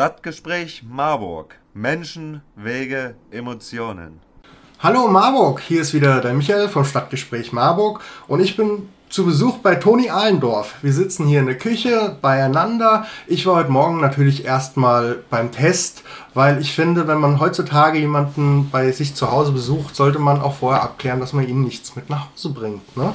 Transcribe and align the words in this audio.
Stadtgespräch 0.00 0.82
Marburg. 0.88 1.56
Menschen, 1.74 2.40
Wege, 2.56 3.16
Emotionen. 3.30 4.20
Hallo 4.78 5.08
Marburg, 5.08 5.60
hier 5.60 5.82
ist 5.82 5.92
wieder 5.92 6.22
der 6.22 6.32
Michael 6.32 6.70
vom 6.70 6.86
Stadtgespräch 6.86 7.52
Marburg 7.52 8.00
und 8.26 8.40
ich 8.40 8.56
bin 8.56 8.88
zu 9.10 9.26
Besuch 9.26 9.58
bei 9.58 9.74
Toni 9.74 10.08
Ahlendorf. 10.08 10.76
Wir 10.80 10.94
sitzen 10.94 11.26
hier 11.26 11.40
in 11.40 11.44
der 11.44 11.58
Küche 11.58 12.16
beieinander. 12.22 13.04
Ich 13.26 13.44
war 13.44 13.56
heute 13.56 13.70
Morgen 13.70 14.00
natürlich 14.00 14.46
erstmal 14.46 15.18
beim 15.28 15.52
Test, 15.52 16.02
weil 16.32 16.62
ich 16.62 16.72
finde, 16.72 17.06
wenn 17.06 17.18
man 17.18 17.38
heutzutage 17.38 17.98
jemanden 17.98 18.70
bei 18.70 18.92
sich 18.92 19.14
zu 19.14 19.30
Hause 19.30 19.52
besucht, 19.52 19.94
sollte 19.94 20.18
man 20.18 20.40
auch 20.40 20.54
vorher 20.54 20.82
abklären, 20.82 21.20
dass 21.20 21.34
man 21.34 21.46
ihnen 21.46 21.62
nichts 21.62 21.94
mit 21.94 22.08
nach 22.08 22.32
Hause 22.32 22.54
bringt. 22.54 22.96
Ne? 22.96 23.12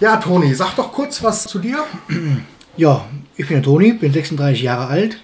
Ja, 0.00 0.16
Toni, 0.16 0.54
sag 0.54 0.76
doch 0.76 0.94
kurz 0.94 1.22
was 1.22 1.44
zu 1.44 1.58
dir. 1.58 1.84
Ja, 2.78 3.04
ich 3.36 3.48
bin 3.48 3.56
der 3.56 3.62
Toni, 3.62 3.92
bin 3.92 4.14
36 4.14 4.62
Jahre 4.62 4.86
alt. 4.86 5.18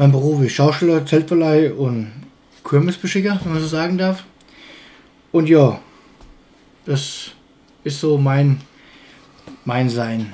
Mein 0.00 0.12
Beruf 0.12 0.40
ist 0.44 0.52
Schausteller, 0.52 1.04
Zeltverleih 1.04 1.72
und 1.72 2.12
Kirmesbeschicker, 2.62 3.40
wenn 3.42 3.54
man 3.54 3.60
so 3.60 3.66
sagen 3.66 3.98
darf. 3.98 4.22
Und 5.32 5.48
ja, 5.48 5.80
das 6.86 7.32
ist 7.82 7.98
so 7.98 8.16
mein, 8.16 8.60
mein 9.64 9.90
Sein. 9.90 10.32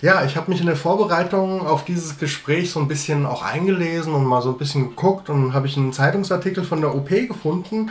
Ja, 0.00 0.24
ich 0.24 0.36
habe 0.36 0.48
mich 0.48 0.60
in 0.60 0.66
der 0.66 0.76
Vorbereitung 0.76 1.66
auf 1.66 1.84
dieses 1.84 2.20
Gespräch 2.20 2.70
so 2.70 2.78
ein 2.78 2.86
bisschen 2.86 3.26
auch 3.26 3.42
eingelesen 3.42 4.14
und 4.14 4.26
mal 4.26 4.42
so 4.42 4.50
ein 4.50 4.58
bisschen 4.58 4.90
geguckt 4.90 5.28
und 5.28 5.54
habe 5.54 5.66
ich 5.66 5.76
einen 5.76 5.92
Zeitungsartikel 5.92 6.62
von 6.62 6.80
der 6.80 6.94
OP 6.94 7.08
gefunden, 7.08 7.90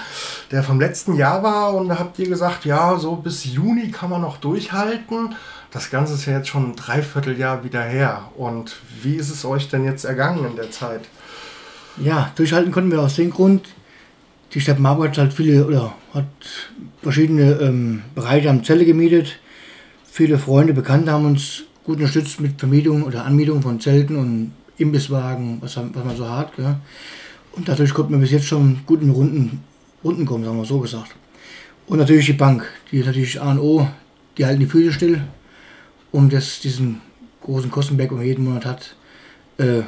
der 0.52 0.64
vom 0.64 0.80
letzten 0.80 1.16
Jahr 1.16 1.44
war 1.44 1.74
und 1.74 1.90
da 1.90 2.00
habt 2.00 2.18
ihr 2.20 2.30
gesagt, 2.30 2.64
ja, 2.64 2.98
so 2.98 3.18
bis 3.18 3.44
Juni 3.44 3.92
kann 3.92 4.10
man 4.10 4.22
noch 4.22 4.38
durchhalten. 4.38 5.36
Das 5.74 5.90
Ganze 5.90 6.14
ist 6.14 6.28
ja 6.28 6.38
jetzt 6.38 6.50
schon 6.50 6.70
ein 6.70 6.76
Dreivierteljahr 6.76 7.64
wieder 7.64 7.82
her. 7.82 8.30
Und 8.38 8.76
wie 9.02 9.16
ist 9.16 9.32
es 9.32 9.44
euch 9.44 9.70
denn 9.70 9.86
jetzt 9.86 10.06
ergangen 10.06 10.46
in 10.46 10.56
der 10.56 10.70
Zeit? 10.70 11.02
Ja, 11.98 12.32
durchhalten 12.36 12.72
konnten 12.72 12.92
wir 12.92 13.02
aus 13.02 13.16
dem 13.16 13.32
Grund, 13.32 13.68
die 14.54 14.62
Stadt 14.62 14.78
Marburg 14.78 15.10
hat 15.10 15.18
halt 15.18 15.34
viele 15.34 15.66
oder 15.66 15.96
hat 16.14 16.26
verschiedene 17.02 17.54
ähm, 17.54 18.04
Bereiche 18.14 18.52
am 18.52 18.64
Zelle 18.64 18.86
gemietet. 18.86 19.40
Viele 20.06 20.38
Freunde, 20.38 20.74
Bekannte 20.74 21.12
haben 21.12 21.26
uns 21.26 21.64
gut 21.84 21.98
unterstützt 21.98 22.40
mit 22.40 22.60
Vermietung 22.60 23.02
oder 23.02 23.26
Anmietung 23.26 23.64
von 23.64 23.80
Zelten 23.80 24.16
und 24.16 24.52
Imbisswagen, 24.78 25.58
was, 25.60 25.76
was 25.76 26.06
man 26.06 26.16
so 26.16 26.30
hat. 26.30 26.56
Gell? 26.56 26.76
Und 27.54 27.68
dadurch 27.68 27.96
konnte 27.96 28.12
man 28.12 28.22
bis 28.22 28.30
jetzt 28.30 28.46
schon 28.46 28.82
gut 28.86 29.02
in 29.02 29.10
Runden, 29.10 29.64
Runden 30.04 30.28
kommen, 30.28 30.46
sagen 30.46 30.58
wir 30.58 30.66
so 30.66 30.80
gesagt. 30.80 31.16
Und 31.88 31.98
natürlich 31.98 32.28
die 32.28 32.34
Bank, 32.34 32.64
die 32.92 33.00
ist 33.00 33.08
natürlich 33.08 33.42
A 33.42 33.52
und 33.52 33.60
O, 33.60 33.88
die 34.38 34.46
halten 34.46 34.60
die 34.60 34.68
Füße 34.68 34.94
still, 34.94 35.22
um 36.14 36.30
das, 36.30 36.62
diesen 36.62 37.02
großen 37.42 37.70
Kostenberg, 37.70 38.12
man 38.12 38.24
jeden 38.24 38.46
Monat 38.46 38.66
hat, 38.66 38.96
äh, 39.58 39.82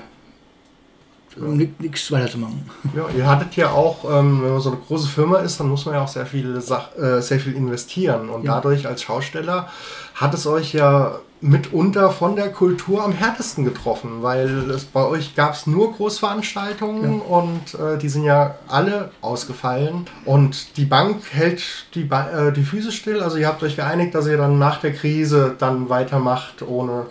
um 1.37 1.57
nichts 1.57 2.11
weiterzumachen. 2.11 2.69
Ja, 2.95 3.07
ihr 3.15 3.27
hattet 3.27 3.55
ja 3.55 3.71
auch, 3.71 4.05
ähm, 4.05 4.41
wenn 4.41 4.51
man 4.51 4.61
so 4.61 4.71
eine 4.71 4.79
große 4.79 5.07
Firma 5.07 5.39
ist, 5.39 5.59
dann 5.59 5.67
muss 5.67 5.85
man 5.85 5.95
ja 5.95 6.03
auch 6.03 6.07
sehr 6.07 6.25
viel, 6.25 6.59
Sach 6.61 6.95
äh, 6.97 7.21
sehr 7.21 7.39
viel 7.39 7.53
investieren. 7.53 8.29
Und 8.29 8.43
ja. 8.43 8.55
dadurch 8.55 8.87
als 8.87 9.01
Schausteller 9.01 9.69
hat 10.15 10.33
es 10.33 10.47
euch 10.47 10.73
ja 10.73 11.19
mitunter 11.41 12.11
von 12.11 12.35
der 12.35 12.51
Kultur 12.51 13.03
am 13.03 13.11
härtesten 13.11 13.65
getroffen, 13.65 14.23
weil 14.23 14.71
es 14.71 14.85
bei 14.85 15.05
euch 15.05 15.35
gab 15.35 15.53
es 15.53 15.67
nur 15.67 15.93
Großveranstaltungen 15.93 17.19
ja. 17.19 17.25
und 17.25 17.73
äh, 17.75 17.97
die 17.97 18.09
sind 18.09 18.23
ja 18.23 18.55
alle 18.67 19.11
ausgefallen. 19.21 20.07
Und 20.23 20.77
die 20.77 20.85
Bank 20.85 21.21
hält 21.31 21.61
die, 21.93 22.05
ba 22.05 22.29
äh, 22.29 22.53
die 22.53 22.63
Füße 22.63 22.91
still. 22.91 23.21
Also 23.21 23.37
ihr 23.37 23.47
habt 23.47 23.61
euch 23.63 23.75
geeinigt, 23.75 24.15
dass 24.15 24.27
ihr 24.27 24.37
dann 24.37 24.57
nach 24.57 24.79
der 24.79 24.93
Krise 24.93 25.55
dann 25.57 25.89
weitermacht 25.89 26.61
ohne 26.61 27.07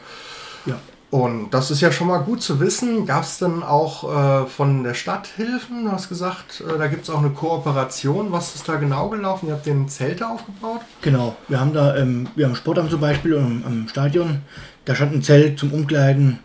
und 1.15 1.51
das 1.51 1.71
ist 1.71 1.81
ja 1.81 1.93
schon 1.93 2.09
mal 2.09 2.19
gut 2.19 2.43
zu 2.43 2.59
wissen. 2.59 3.07
Gab 3.07 3.23
es 3.23 3.39
denn 3.39 3.63
auch 3.63 4.03
äh, 4.03 4.47
von 4.49 4.83
der 4.83 4.95
Stadt 4.95 5.29
Hilfen? 5.29 5.85
Du 5.85 5.93
hast 5.93 6.09
gesagt, 6.09 6.61
äh, 6.61 6.77
da 6.77 6.89
gibt 6.89 7.05
es 7.05 7.11
auch 7.11 7.21
eine 7.21 7.31
Kooperation. 7.31 8.33
Was 8.33 8.57
ist 8.57 8.69
da 8.69 8.75
genau 8.75 9.11
gelaufen? 9.11 9.47
Ihr 9.47 9.53
habt 9.53 9.65
den 9.65 9.89
Zelte 9.89 10.27
aufgebaut? 10.27 10.81
Genau, 11.03 11.37
wir 11.47 11.61
haben 11.61 11.73
da, 11.73 11.95
ähm, 11.95 12.27
wir 12.35 12.47
haben 12.47 12.57
Sportamt 12.57 12.91
zum 12.91 13.01
Beispiel 13.01 13.37
am, 13.37 13.63
am, 13.65 13.87
Stadion. 13.87 14.41
Da 14.87 14.97
stand 14.97 15.15
ein 15.15 15.23
Zelt 15.23 15.57
zum 15.57 15.73
Umkleiden. 15.73 16.41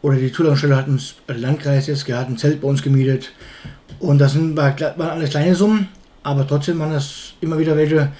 Oder 0.00 0.16
die 0.16 0.32
Zulassungsstelle 0.32 0.76
hat 0.78 0.88
uns, 0.88 1.16
der 1.28 1.36
Landkreis 1.36 1.86
jetzt, 1.86 2.08
der 2.08 2.18
hat 2.18 2.30
ein 2.30 2.38
Zelt 2.38 2.62
bei 2.62 2.68
uns 2.68 2.80
gemietet. 2.80 3.32
Und 3.98 4.16
das 4.16 4.32
sind, 4.32 4.56
war, 4.56 4.74
waren 4.80 5.10
alles 5.10 5.28
kleine 5.28 5.54
Summen, 5.54 5.88
aber 6.22 6.46
trotzdem 6.46 6.78
waren 6.78 6.94
das 6.94 7.34
immer 7.42 7.58
wieder 7.58 7.76
welche, 7.76 8.12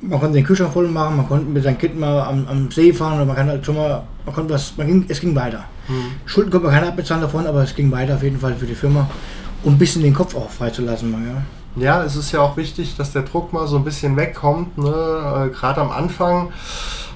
man 0.00 0.20
konnte 0.20 0.34
den 0.34 0.44
Kühlschrank 0.44 0.72
voll 0.72 0.88
machen, 0.88 1.16
man 1.16 1.28
konnte 1.28 1.46
mit 1.46 1.62
seinem 1.62 1.78
Kind 1.78 1.98
mal 1.98 2.22
am, 2.22 2.46
am 2.48 2.70
See 2.70 2.92
fahren 2.92 3.16
oder 3.16 3.24
man 3.24 3.36
kann 3.36 3.48
halt 3.48 3.64
schon 3.64 3.76
mal, 3.76 4.02
man 4.24 4.34
konnte 4.34 4.54
was, 4.54 4.76
man 4.76 4.86
ging, 4.86 5.04
es 5.08 5.20
ging 5.20 5.34
weiter. 5.34 5.64
Mhm. 5.88 6.12
Schulden 6.26 6.50
konnte 6.50 6.66
man 6.66 6.74
keine 6.74 6.88
abbezahlen 6.88 7.22
davon, 7.22 7.46
aber 7.46 7.62
es 7.62 7.74
ging 7.74 7.90
weiter 7.90 8.14
auf 8.14 8.22
jeden 8.22 8.38
Fall 8.38 8.54
für 8.54 8.66
die 8.66 8.74
Firma, 8.74 9.08
um 9.62 9.74
ein 9.74 9.78
bisschen 9.78 10.02
den 10.02 10.14
Kopf 10.14 10.34
auch 10.36 10.50
freizulassen. 10.50 11.12
Ja. 11.12 11.42
Ja, 11.76 12.04
es 12.04 12.14
ist 12.14 12.30
ja 12.30 12.40
auch 12.40 12.56
wichtig, 12.56 12.96
dass 12.96 13.12
der 13.12 13.22
Druck 13.22 13.52
mal 13.52 13.66
so 13.66 13.76
ein 13.76 13.84
bisschen 13.84 14.16
wegkommt. 14.16 14.78
Ne? 14.78 14.86
Äh, 14.86 15.48
Gerade 15.50 15.80
am 15.80 15.90
Anfang 15.90 16.52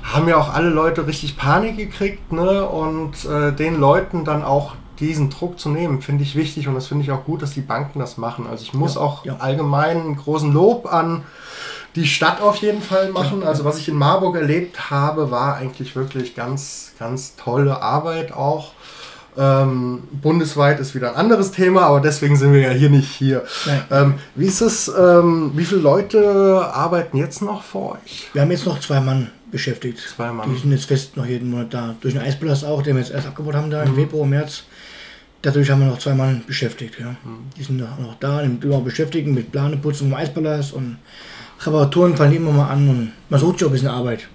haben 0.03 0.29
ja 0.29 0.37
auch 0.37 0.53
alle 0.53 0.71
Leute 0.71 1.07
richtig 1.07 1.37
Panik 1.37 1.77
gekriegt 1.77 2.33
ne? 2.33 2.65
und 2.67 3.25
äh, 3.25 3.53
den 3.53 3.79
Leuten 3.79 4.25
dann 4.25 4.43
auch 4.43 4.75
diesen 4.99 5.31
Druck 5.31 5.61
zu 5.61 5.69
nehmen, 5.69 6.03
finde 6.03 6.25
ich 6.25 6.35
wichtig 6.35 6.67
und 6.67 6.75
das 6.75 6.89
finde 6.89 7.05
ich 7.05 7.13
auch 7.13 7.25
gut, 7.25 7.43
dass 7.43 7.53
die 7.53 7.61
Banken 7.61 8.01
das 8.01 8.17
machen. 8.17 8.49
Also 8.51 8.65
ich 8.65 8.75
muss 8.75 8.97
ja, 8.97 9.01
auch 9.01 9.25
ja. 9.25 9.37
allgemein 9.39 10.01
einen 10.01 10.17
großen 10.17 10.53
Lob 10.53 10.93
an 10.93 11.23
die 11.97 12.07
Stadt 12.07 12.41
auf 12.41 12.57
jeden 12.57 12.83
Fall 12.83 13.11
machen. 13.11 13.43
Also 13.43 13.65
was 13.65 13.79
ich 13.79 13.89
in 13.89 13.97
Marburg 13.97 14.37
erlebt 14.37 14.91
habe, 14.91 15.31
war 15.31 15.57
eigentlich 15.57 15.97
wirklich 15.97 16.35
ganz, 16.35 16.93
ganz 16.99 17.37
tolle 17.37 17.83
Arbeit 17.83 18.33
auch. 18.33 18.73
Ähm, 19.37 20.03
bundesweit 20.11 20.81
ist 20.81 20.97
wieder 20.97 21.11
ein 21.11 21.17
anderes 21.17 21.53
Thema, 21.53 21.83
aber 21.83 22.01
deswegen 22.01 22.37
sind 22.37 22.53
wir 22.53 22.61
ja 22.61 22.71
hier 22.71 22.91
nicht 22.91 23.09
hier. 23.09 23.45
Ähm, 23.91 24.15
wie 24.35 24.47
ist 24.47 24.61
es, 24.61 24.89
ähm, 24.89 25.53
wie 25.55 25.65
viele 25.65 25.81
Leute 25.81 26.69
arbeiten 26.73 27.17
jetzt 27.17 27.41
noch 27.41 27.63
für 27.63 27.93
euch? 27.93 28.29
Wir 28.33 28.43
haben 28.43 28.51
jetzt 28.51 28.67
noch 28.67 28.81
zwei 28.81 28.99
Mann 29.01 29.31
beschäftigt. 29.53 30.01
Zwei 30.17 30.33
Mann. 30.33 30.53
Die 30.53 30.61
sind 30.61 30.73
jetzt 30.73 30.87
fest 30.87 31.17
noch 31.17 31.25
jeden 31.25 31.51
Monat 31.51 31.73
da. 31.73 31.95
Durch 32.01 32.15
den 32.15 32.23
Eisballast 32.23 32.65
auch, 32.65 32.83
den 32.83 32.97
wir 32.97 33.03
jetzt 33.03 33.13
erst 33.13 33.29
abgebaut 33.29 33.55
haben 33.55 33.71
da 33.71 33.85
im 33.85 33.93
mhm. 33.93 33.97
Februar, 33.97 34.27
März. 34.27 34.65
Dadurch 35.43 35.71
haben 35.71 35.81
wir 35.81 35.87
noch 35.87 36.01
zwei 36.01 36.15
Mann 36.15 36.43
beschäftigt. 36.45 36.99
Ja. 36.99 37.11
Mhm. 37.11 37.51
Die 37.57 37.63
sind 37.63 37.77
noch, 37.77 37.97
noch 37.99 38.17
da, 38.19 38.41
immer 38.41 38.81
beschäftigt 38.81 39.29
mit 39.29 39.53
Planeputzen 39.53 40.09
vom 40.09 40.19
Eisballast 40.19 40.73
und 40.73 40.99
Reparaturen 41.61 42.17
fallen 42.17 42.35
immer 42.35 42.53
mal 42.53 42.69
an 42.69 42.89
und 42.89 43.13
man 43.29 43.41
sucht 43.41 43.61
schon 43.61 43.69
ein 43.69 43.73
bisschen 43.73 43.89
Arbeit. 43.89 44.29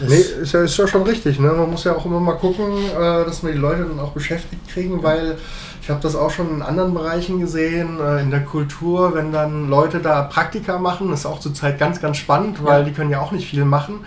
Das 0.00 0.08
nee, 0.08 0.16
ist 0.16 0.52
ja, 0.52 0.62
ist 0.62 0.76
ja 0.76 0.86
schon 0.86 1.02
richtig. 1.02 1.38
Ne? 1.38 1.48
Man 1.48 1.70
muss 1.70 1.84
ja 1.84 1.94
auch 1.94 2.06
immer 2.06 2.20
mal 2.20 2.34
gucken, 2.34 2.72
äh, 2.96 3.24
dass 3.24 3.44
wir 3.44 3.52
die 3.52 3.58
Leute 3.58 3.84
dann 3.84 4.00
auch 4.00 4.12
beschäftigt 4.12 4.68
kriegen, 4.68 5.02
weil 5.02 5.36
ich 5.82 5.90
habe 5.90 6.00
das 6.00 6.16
auch 6.16 6.30
schon 6.30 6.50
in 6.50 6.62
anderen 6.62 6.94
Bereichen 6.94 7.40
gesehen, 7.40 8.00
äh, 8.00 8.22
in 8.22 8.30
der 8.30 8.44
Kultur, 8.44 9.14
wenn 9.14 9.32
dann 9.32 9.68
Leute 9.68 10.00
da 10.00 10.22
Praktika 10.22 10.78
machen, 10.78 11.12
ist 11.12 11.26
auch 11.26 11.40
zurzeit 11.40 11.78
ganz, 11.78 12.00
ganz 12.00 12.16
spannend, 12.16 12.64
weil 12.64 12.80
ja. 12.80 12.84
die 12.86 12.92
können 12.92 13.10
ja 13.10 13.20
auch 13.20 13.32
nicht 13.32 13.48
viel 13.48 13.64
machen. 13.64 14.04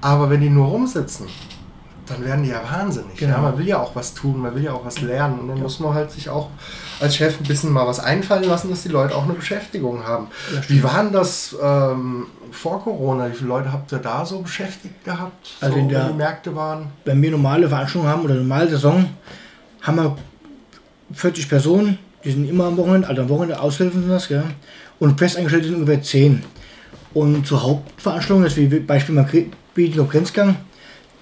Aber 0.00 0.30
wenn 0.30 0.40
die 0.40 0.50
nur 0.50 0.68
rumsitzen, 0.68 1.26
dann 2.06 2.24
werden 2.24 2.42
die 2.42 2.50
ja 2.50 2.62
wahnsinnig. 2.70 3.16
Genau. 3.16 3.36
Ja, 3.36 3.42
man 3.42 3.58
will 3.58 3.66
ja 3.66 3.78
auch 3.78 3.94
was 3.94 4.14
tun, 4.14 4.40
man 4.40 4.54
will 4.54 4.64
ja 4.64 4.72
auch 4.72 4.84
was 4.84 5.00
lernen. 5.00 5.40
Und 5.40 5.48
dann 5.48 5.58
ja. 5.58 5.62
muss 5.62 5.80
man 5.80 5.94
halt 5.94 6.10
sich 6.10 6.28
auch 6.28 6.48
als 7.00 7.16
Chef 7.16 7.40
ein 7.40 7.44
bisschen 7.44 7.72
mal 7.72 7.86
was 7.86 7.98
einfallen 7.98 8.44
lassen, 8.44 8.70
dass 8.70 8.82
die 8.82 8.88
Leute 8.88 9.14
auch 9.14 9.24
eine 9.24 9.32
Beschäftigung 9.32 10.04
haben. 10.04 10.28
Ja, 10.54 10.60
Wie 10.68 10.82
waren 10.82 11.12
das 11.12 11.56
ähm, 11.60 12.26
vor 12.50 12.82
Corona? 12.82 13.30
Wie 13.30 13.34
viele 13.34 13.48
Leute 13.48 13.72
habt 13.72 13.90
ihr 13.92 13.98
da 13.98 14.24
so 14.24 14.40
beschäftigt 14.40 15.04
gehabt, 15.04 15.52
also 15.60 15.74
so, 15.74 15.80
in 15.80 15.88
der, 15.88 16.10
Märkte 16.12 16.54
waren? 16.54 16.88
Wenn 17.04 17.22
wir 17.22 17.30
normale 17.30 17.68
Veranstaltungen 17.68 18.12
haben 18.12 18.22
oder 18.22 18.34
normale 18.34 18.70
Saison, 18.70 19.06
haben 19.82 19.96
wir 19.96 20.16
40 21.14 21.48
Personen, 21.48 21.98
die 22.24 22.32
sind 22.32 22.48
immer 22.48 22.66
am 22.66 22.76
Wochenende, 22.76 23.08
also 23.08 23.22
am 23.22 23.28
Wochenende 23.30 23.60
Aushilfen 23.60 24.02
sind 24.02 24.10
das, 24.10 24.28
ja. 24.28 24.44
Und 24.98 25.18
festangestellte 25.18 25.68
sind 25.68 25.76
ungefähr 25.76 26.02
10. 26.02 26.42
Und 27.14 27.46
zur 27.46 27.62
Hauptveranstaltung, 27.62 28.44
das 28.44 28.56
wie 28.56 28.66
Beispiel 28.66 29.14
mal 29.14 29.28
Bieten 29.74 30.08
Grenzgang, 30.08 30.56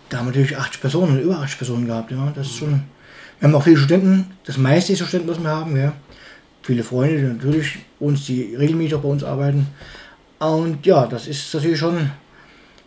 da 0.08 0.18
haben 0.18 0.26
wir 0.26 0.30
natürlich 0.30 0.56
80 0.56 0.80
Personen, 0.80 1.20
über 1.20 1.38
80 1.38 1.58
Personen 1.58 1.86
gehabt, 1.86 2.10
ja. 2.10 2.32
Das 2.34 2.46
ist 2.46 2.56
schon. 2.56 2.82
Wir 3.38 3.48
haben 3.48 3.54
auch 3.54 3.62
viele 3.62 3.76
Studenten, 3.76 4.26
das 4.44 4.58
meiste 4.58 4.92
ist 4.92 5.06
Studenten, 5.06 5.28
was 5.28 5.40
wir 5.40 5.48
haben, 5.48 5.76
ja. 5.76 5.92
Viele 6.62 6.82
Freunde, 6.82 7.18
die 7.18 7.22
natürlich 7.24 7.78
uns, 8.00 8.26
die 8.26 8.54
regelmäßig 8.56 8.96
auch 8.96 9.00
bei 9.00 9.08
uns 9.08 9.24
arbeiten. 9.24 9.68
Und 10.38 10.84
ja, 10.84 11.06
das 11.06 11.26
ist 11.26 11.54
natürlich 11.54 11.78
schon. 11.78 12.10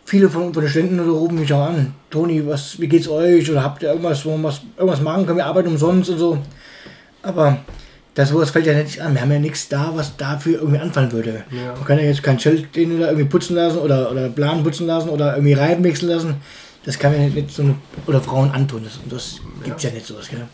Viele 0.04 0.28
von, 0.28 0.52
von 0.52 0.62
den 0.62 0.70
Studenten 0.70 1.00
rufen 1.00 1.38
mich 1.38 1.52
auch 1.52 1.68
an. 1.68 1.94
Toni, 2.10 2.46
was, 2.46 2.78
wie 2.80 2.88
geht's 2.88 3.08
euch? 3.08 3.50
Oder 3.50 3.62
habt 3.62 3.82
ihr 3.82 3.90
irgendwas, 3.90 4.24
wo 4.24 4.36
wir 4.36 4.42
was, 4.42 4.60
irgendwas 4.76 5.00
machen 5.00 5.24
können? 5.24 5.38
Wir 5.38 5.46
arbeiten 5.46 5.68
umsonst 5.68 6.10
und 6.10 6.18
so. 6.18 6.38
Aber 7.22 7.58
das 8.14 8.28
sowas 8.28 8.50
fällt 8.50 8.66
ja 8.66 8.74
nicht 8.74 9.00
an. 9.00 9.14
Wir 9.14 9.22
haben 9.22 9.32
ja 9.32 9.38
nichts 9.38 9.68
da, 9.68 9.92
was 9.94 10.16
dafür 10.16 10.58
irgendwie 10.58 10.80
anfallen 10.80 11.12
würde. 11.12 11.44
Ja. 11.50 11.72
Man 11.74 11.84
kann 11.84 11.98
ja 11.98 12.04
jetzt 12.04 12.22
kein 12.22 12.38
Schild 12.38 12.76
irgendwie 12.76 13.24
putzen 13.24 13.56
lassen 13.56 13.78
oder, 13.78 14.10
oder 14.10 14.28
Plan 14.28 14.62
putzen 14.62 14.86
lassen 14.86 15.08
oder 15.08 15.34
irgendwie 15.34 15.54
Reifen 15.54 15.84
wechseln 15.84 16.10
lassen 16.10 16.36
das 16.84 16.98
kann 16.98 17.12
man 17.12 17.32
nicht 17.32 17.50
so 17.50 17.62
eine, 17.62 17.76
oder 18.06 18.20
Frauen 18.20 18.50
antun. 18.50 18.84
Das, 18.84 18.98
das 19.08 19.40
gibt 19.62 19.76
es 19.76 19.82
ja. 19.82 19.90
ja. 19.90 19.94
nicht 19.94 20.06
sowas. 20.06 20.28
Gell? 20.28 20.46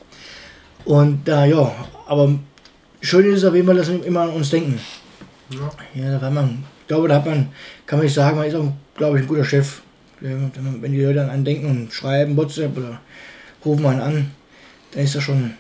Und 0.85 1.27
da, 1.27 1.45
äh, 1.45 1.51
ja, 1.51 1.73
aber 2.07 2.39
schön 3.01 3.27
ist 3.27 3.39
es 3.39 3.45
auf 3.45 3.55
jeden 3.55 3.67
Fall, 3.67 3.77
dass 3.77 3.91
wir 3.91 4.05
immer 4.05 4.23
an 4.23 4.31
uns 4.31 4.51
denken. 4.51 4.79
Ja, 5.51 5.71
ja 5.95 6.19
da 6.19 6.27
hat 6.27 6.33
man, 6.33 6.65
ich 6.83 6.87
glaube, 6.89 7.09
da 7.09 7.17
hat 7.17 7.27
man, 7.27 7.49
kann 7.87 7.99
man 7.99 8.07
nicht 8.07 8.15
sagen, 8.15 8.37
man 8.37 8.47
ist 8.47 8.55
auch, 8.55 8.73
glaube 8.97 9.19
ich, 9.19 9.25
ein 9.25 9.29
guter 9.29 9.45
Chef. 9.45 9.83
Wenn 10.21 10.93
die 10.93 11.03
Leute 11.03 11.23
an 11.23 11.31
einen 11.31 11.45
denken 11.45 11.71
und 11.71 11.93
schreiben, 11.93 12.37
WhatsApp 12.37 12.77
oder 12.77 13.01
rufen 13.65 13.87
einen 13.87 14.01
an, 14.01 14.31
dann 14.93 15.05
ist 15.05 15.15
das 15.15 15.23
schon 15.23 15.55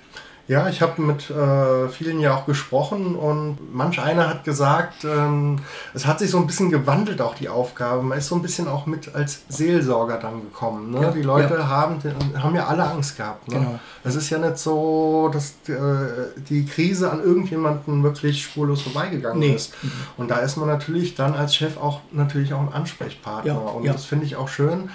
Ja, 0.48 0.66
ich 0.70 0.80
habe 0.80 1.02
mit 1.02 1.28
äh, 1.28 1.88
vielen 1.90 2.20
ja 2.20 2.34
auch 2.34 2.46
gesprochen 2.46 3.16
und 3.16 3.58
manch 3.74 4.00
einer 4.00 4.30
hat 4.30 4.44
gesagt, 4.44 5.04
ähm, 5.04 5.58
es 5.92 6.06
hat 6.06 6.20
sich 6.20 6.30
so 6.30 6.38
ein 6.38 6.46
bisschen 6.46 6.70
gewandelt, 6.70 7.20
auch 7.20 7.34
die 7.34 7.50
Aufgabe. 7.50 8.02
Man 8.02 8.16
ist 8.16 8.28
so 8.28 8.34
ein 8.34 8.40
bisschen 8.40 8.66
auch 8.66 8.86
mit 8.86 9.14
als 9.14 9.42
Seelsorger 9.50 10.16
dann 10.16 10.40
gekommen. 10.40 10.92
Ne? 10.92 11.02
Ja, 11.02 11.10
die 11.10 11.20
Leute 11.20 11.54
ja. 11.54 11.68
haben, 11.68 11.98
haben 12.42 12.54
ja 12.54 12.66
alle 12.66 12.88
Angst 12.88 13.18
gehabt. 13.18 13.46
Ne? 13.48 13.58
Genau. 13.58 13.78
Es 14.04 14.14
ist 14.14 14.30
ja 14.30 14.38
nicht 14.38 14.56
so, 14.56 15.30
dass 15.30 15.50
äh, 15.68 16.32
die 16.48 16.64
Krise 16.64 17.10
an 17.10 17.22
irgendjemanden 17.22 18.02
wirklich 18.02 18.42
spurlos 18.42 18.80
vorbeigegangen 18.80 19.40
Nee. 19.40 19.52
ist. 19.52 19.74
Und 20.16 20.30
da 20.30 20.36
ist 20.36 20.56
man 20.56 20.66
natürlich 20.68 21.14
dann 21.14 21.34
als 21.34 21.54
Chef 21.54 21.76
auch 21.76 22.00
natürlich 22.10 22.54
auch 22.54 22.60
ein 22.60 22.72
Ansprechpartner. 22.72 23.52
Ja, 23.52 23.58
und 23.58 23.86
das 23.86 24.06
finde 24.06 24.24
ich 24.24 24.36
auch 24.36 24.48
schön, 24.48 24.88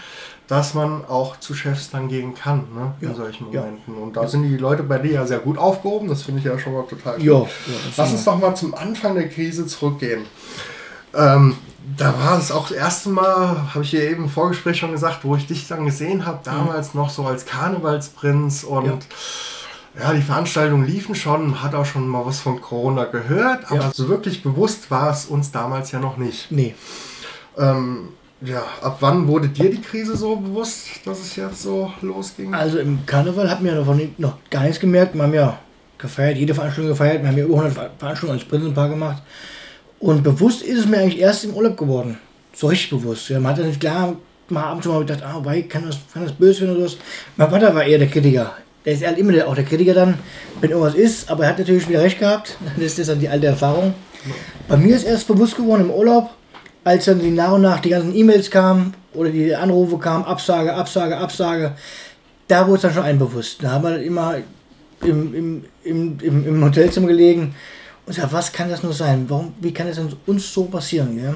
dass 0.48 0.74
man 0.74 1.06
auch 1.06 1.40
zu 1.40 1.54
Chefs 1.54 1.90
dann 1.90 2.10
gehen 2.10 2.36
kann 2.36 2.66
ne? 2.76 2.94
in 3.00 3.16
solchen. 3.16 3.46
Momenten. 3.48 3.96
Und 3.96 4.18
da 4.18 4.28
sind 4.28 4.44
die 4.44 4.58
Leute 4.58 4.84
bei 4.84 4.98
dir 4.98 5.14
ja 5.14 5.26
sehr 5.26 5.40
gut 5.44 5.58
aufgehoben. 5.58 6.08
Das 6.10 6.24
finde 6.24 6.40
ich 6.40 6.46
ja 6.46 6.58
schon 6.58 6.74
mal 6.74 6.84
total 6.88 7.16
gut. 7.18 7.24
ja, 7.24 7.46
Lass 7.98 8.12
uns 8.12 8.24
doch 8.24 8.40
mal 8.40 8.56
zum 8.56 8.74
Anfang 8.74 9.16
der 9.16 9.30
Krise 9.30 9.68
zurückgehen. 9.68 10.26
Ähm, 11.14 11.58
da 11.98 12.14
war 12.18 12.40
es 12.40 12.52
auch 12.52 12.70
das 12.70 12.78
erste 12.78 13.10
Mal, 13.10 13.74
habe 13.74 13.84
ich 13.84 13.92
dir 13.92 14.10
eben 14.10 14.24
im 14.24 14.30
Vorgespräch 14.30 14.78
schon 14.78 14.92
gesagt, 14.94 15.20
wo 15.24 15.36
ich 15.36 15.46
dich 15.48 15.68
dann 15.68 15.86
gesehen 15.86 16.26
habe, 16.26 16.40
damals 16.44 16.94
noch 16.94 17.10
so 17.10 17.26
als 17.26 17.46
Karnevalsprinz 17.46 18.64
und 18.64 18.86
Ja. 18.86 18.98
ja. 20.02 20.14
die 20.14 20.22
Veranstaltungen 20.22 20.86
liefen 20.88 21.14
schon, 21.14 21.62
hat 21.62 21.76
auch 21.76 21.86
schon 21.86 22.08
mal 22.08 22.26
was 22.26 22.40
von 22.40 22.62
Corona 22.62 23.04
gehört, 23.06 23.66
aber 23.70 23.82
Ja. 23.82 23.92
so 23.94 24.08
wirklich 24.08 24.42
bewusst 24.44 24.90
war 24.92 25.12
es 25.12 25.26
uns 25.26 25.52
damals 25.52 25.92
ja 25.92 26.00
noch 26.00 26.18
nicht. 26.18 26.52
Nee. 26.52 26.74
Ähm, 27.58 28.10
ja, 28.46 28.64
ab 28.82 28.98
wann 29.00 29.28
wurde 29.28 29.48
dir 29.50 29.70
die 29.70 29.82
Krise 29.82 30.16
so 30.18 30.36
bewusst, 30.36 30.88
dass 31.06 31.20
es 31.20 31.36
jetzt 31.36 31.62
so 31.62 31.92
losging? 32.02 32.54
Also 32.54 32.80
im 32.80 33.06
Karneval 33.06 33.50
hat 33.50 33.62
mir 33.62 33.76
davon 33.76 34.14
noch 34.18 34.38
gar 34.50 34.64
nichts 34.64 34.80
gemerkt. 34.80 35.16
Wir 35.16 35.24
haben 35.24 35.34
ja 35.34 35.58
gefeiert, 35.98 36.38
jede 36.38 36.54
Veranstaltung 36.54 36.90
gefeiert. 36.92 37.22
Wir 37.22 37.30
haben 37.30 37.38
ja 37.38 37.46
über 37.46 37.56
100 37.56 37.74
Ver- 37.74 37.90
Veranstaltungen 37.98 38.40
als 38.40 38.48
Prinzenpaar 38.50 38.90
gemacht. 38.90 39.22
Und 40.00 40.24
bewusst 40.24 40.62
ist 40.62 40.80
es 40.80 40.86
mir 40.88 40.98
eigentlich 40.98 41.20
erst 41.20 41.46
im 41.46 41.54
Urlaub 41.54 41.78
geworden. 41.78 42.18
So 42.54 42.68
richtig 42.68 42.90
bewusst. 42.90 43.30
Ja, 43.30 43.40
man 43.40 43.56
hat 43.56 43.64
nicht 43.64 43.80
klar, 43.80 44.16
mal 44.50 44.64
ab 44.66 44.76
und 44.76 44.84
zu 44.84 44.90
mal 44.90 45.00
gedacht, 45.00 45.24
ah, 45.24 45.40
wei, 45.44 45.62
kann 45.64 45.86
das, 45.86 45.98
kann 46.14 46.24
das 46.24 46.34
böse 46.34 46.62
werden 46.62 46.76
oder 46.76 46.86
was. 46.86 46.98
Mein 47.38 47.50
Vater 47.50 47.74
war 47.74 47.84
eher 47.86 48.00
der 48.00 48.08
Kritiker. 48.10 48.52
Der 48.86 48.94
ist 48.94 49.06
halt 49.06 49.18
immer 49.18 49.32
der, 49.32 49.48
auch 49.48 49.56
der 49.56 49.64
Kritiker 49.64 49.94
dann, 49.94 50.16
wenn 50.60 50.72
irgendwas 50.72 50.96
ist. 50.96 51.32
Aber 51.32 51.44
er 51.44 51.50
hat 51.52 51.60
natürlich 51.60 51.88
wieder 51.88 52.02
recht 52.02 52.20
gehabt. 52.20 52.58
Das 52.78 53.00
ist 53.00 53.08
dann 53.10 53.20
die 53.20 53.30
alte 53.30 53.48
Erfahrung. 53.48 53.94
Bei 54.68 54.76
mir 54.76 54.96
ist 54.96 55.04
erst 55.06 55.28
bewusst 55.28 55.56
geworden 55.56 55.84
im 55.84 55.92
Urlaub, 55.92 56.30
als 56.84 57.06
dann 57.06 57.20
die 57.20 57.32
nach 57.32 57.54
und 57.54 57.62
nach 57.62 57.80
die 57.80 57.90
ganzen 57.90 58.16
E-Mails 58.16 58.50
kamen 58.50 58.94
oder 59.14 59.30
die 59.30 59.56
Anrufe 59.56 59.98
kamen, 59.98 60.26
Absage, 60.26 60.74
Absage, 60.74 61.18
Absage, 61.18 61.72
da 62.48 62.68
wurde 62.68 62.76
es 62.76 62.82
dann 62.82 62.94
schon 62.94 63.04
einbewusst. 63.04 63.64
Da 63.64 63.72
haben 63.72 63.84
wir 63.84 63.92
dann 63.92 64.04
immer 64.04 64.36
im, 65.02 65.34
im, 65.34 65.66
im, 65.84 66.18
im, 66.22 66.48
im 66.48 66.64
Hotelzimmer 66.64 67.08
gelegen 67.08 67.56
und 68.06 68.16
gesagt, 68.16 68.34
was 68.34 68.52
kann 68.52 68.70
das 68.70 68.84
nur 68.84 68.94
sein? 68.94 69.26
Warum, 69.28 69.54
wie 69.60 69.74
kann 69.74 69.88
das 69.88 69.96
denn 69.98 70.10
uns 70.26 70.54
so 70.54 70.66
passieren? 70.66 71.16
Gell? 71.16 71.36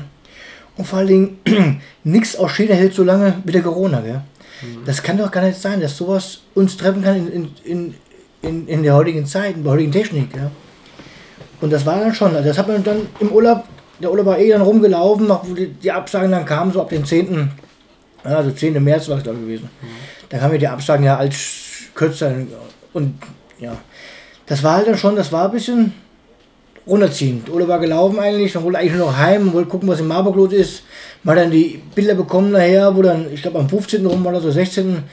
Und 0.75 0.85
vor 0.85 0.99
allen 0.99 1.07
Dingen, 1.07 1.81
nichts 2.03 2.35
aus 2.35 2.51
Schäden 2.51 2.75
hält 2.75 2.93
so 2.93 3.03
lange 3.03 3.41
wie 3.43 3.51
der 3.51 3.61
Corona. 3.61 4.01
Gell? 4.01 4.21
Das 4.85 5.01
kann 5.01 5.17
doch 5.17 5.31
gar 5.31 5.41
nicht 5.41 5.59
sein, 5.59 5.79
dass 5.81 5.95
sowas 5.95 6.39
uns 6.55 6.77
treffen 6.77 7.03
kann 7.03 7.15
in, 7.15 7.27
in, 7.27 7.53
in, 7.63 7.93
in, 8.41 8.67
in 8.67 8.83
der 8.83 8.95
heutigen 8.95 9.25
Zeit, 9.25 9.55
in 9.55 9.63
der 9.63 9.73
heutigen 9.73 9.91
Technik. 9.91 10.33
Gell? 10.33 10.51
Und 11.61 11.71
das 11.71 11.85
war 11.85 11.99
dann 11.99 12.13
schon, 12.13 12.35
also 12.35 12.47
das 12.47 12.57
hat 12.57 12.67
man 12.67 12.83
dann 12.83 13.07
im 13.19 13.31
Urlaub, 13.31 13.63
der 13.99 14.11
Urlaub 14.11 14.25
war 14.25 14.39
eh 14.39 14.49
dann 14.49 14.61
rumgelaufen, 14.61 15.29
wo 15.29 15.53
die, 15.53 15.67
die 15.67 15.91
Absagen 15.91 16.31
dann 16.31 16.45
kamen, 16.45 16.71
so 16.71 16.81
ab 16.81 16.89
dem 16.89 17.05
10. 17.05 17.49
Ja, 18.23 18.37
also 18.37 18.51
10. 18.51 18.83
März 18.83 19.09
war 19.09 19.17
es 19.17 19.25
ich 19.25 19.31
gewesen. 19.31 19.69
Da 20.29 20.37
kamen 20.37 20.53
ja 20.53 20.59
die 20.59 20.67
Absagen 20.67 21.05
ja 21.05 21.17
als 21.17 21.37
kürzer 21.95 22.31
und 22.93 23.15
ja, 23.59 23.77
das 24.45 24.63
war 24.63 24.75
halt 24.75 24.87
dann 24.87 24.97
schon, 24.97 25.15
das 25.15 25.31
war 25.31 25.45
ein 25.45 25.51
bisschen 25.51 25.93
runterziehend. 26.87 27.47
Der 27.47 27.53
Urlaub 27.53 27.69
war 27.69 27.79
gelaufen 27.79 28.19
eigentlich, 28.19 28.53
dann 28.53 28.63
wollte 28.63 28.79
eigentlich 28.79 28.93
nur 28.93 29.07
noch 29.07 29.17
heim 29.17 29.53
wollte 29.53 29.69
gucken, 29.69 29.89
was 29.89 29.99
in 29.99 30.07
Marburg 30.07 30.35
los 30.35 30.53
ist. 30.53 30.83
Mal 31.23 31.35
dann 31.35 31.51
die 31.51 31.81
Bilder 31.93 32.15
bekommen 32.15 32.51
nachher, 32.51 32.95
wo 32.95 33.01
dann, 33.01 33.31
ich 33.33 33.41
glaube 33.41 33.59
am 33.59 33.69
15. 33.69 34.05
rum 34.05 34.25
oder 34.25 34.39
so 34.39 34.49
16. 34.51 35.03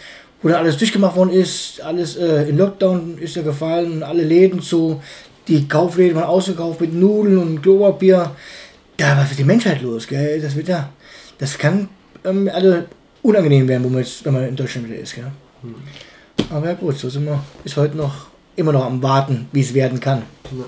wo 0.43 0.49
dann 0.49 0.59
alles 0.59 0.77
durchgemacht 0.77 1.17
worden 1.17 1.31
ist, 1.31 1.81
alles 1.81 2.17
äh, 2.17 2.49
in 2.49 2.59
Lockdown 2.59 3.19
ist 3.19 3.35
ja 3.35 3.43
gefallen, 3.43 4.03
alle 4.03 4.23
Läden 4.23 4.61
zu, 4.63 5.01
die 5.49 5.67
Kaufläden 5.67 6.17
waren 6.17 6.29
ausgekauft 6.29 6.81
mit 6.81 6.95
Nudeln 6.95 7.39
und 7.39 7.63
Klopapier. 7.63 8.31
Da 8.97 9.17
was 9.17 9.31
ist 9.31 9.39
die 9.39 9.45
Menschheit 9.45 9.83
los, 9.83 10.07
gell? 10.07 10.41
Das 10.41 10.55
wird 10.55 10.69
ja, 10.69 10.91
das 11.39 11.59
kann 11.59 11.89
ähm, 12.25 12.49
alle 12.53 12.87
unangenehm 13.23 13.67
werden, 13.69 13.93
wo 13.93 13.99
jetzt, 13.99 14.25
wenn 14.25 14.33
man 14.35 14.47
in 14.49 14.57
Deutschland 14.57 14.89
wieder 14.89 14.99
ist, 14.99 15.15
gell? 15.15 15.31
Aber 16.51 16.67
ja 16.67 16.75
gut, 16.75 16.97
so 16.99 17.09
sind 17.09 17.25
wir 17.25 17.43
bis 17.63 17.77
heute 17.77 17.97
noch 17.97 18.27
immer 18.57 18.73
noch 18.73 18.85
am 18.85 19.03
Warten, 19.03 19.49
wie 19.53 19.61
es 19.63 19.75
werden 19.75 19.99
kann. 19.99 20.23
Ja. 20.53 20.65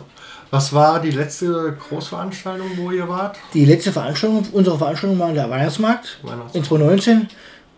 Was 0.51 0.73
war 0.73 1.01
die 1.01 1.11
letzte 1.11 1.77
Großveranstaltung, 1.89 2.71
wo 2.77 2.91
ihr 2.91 3.09
wart? 3.09 3.37
Die 3.53 3.65
letzte 3.65 3.93
Veranstaltung, 3.93 4.47
unsere 4.53 4.79
Veranstaltung 4.79 5.19
war 5.19 5.33
der 5.33 5.51
Weihnachtsmarkt 5.51 6.19
Weihnachtsmarkt. 6.23 6.55
in 6.55 6.65
2019 6.65 7.29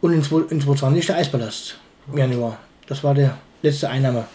und 0.01 0.13
in 0.13 0.23
20- 0.23 0.51
in 0.51 0.61
2020 0.61 1.07
der 1.07 1.17
Eispalast 1.17 1.77
im 2.13 2.19
Januar. 2.19 2.59
Das 2.87 3.03
war 3.03 3.15
der 3.15 3.37
letzte 3.63 3.89
Einnahme, 3.89 4.27